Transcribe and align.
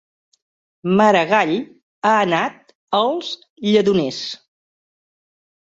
Maragall 1.01 1.51
ha 2.09 2.15
anat 2.23 2.75
als 3.03 3.31
Lledoners 3.69 4.25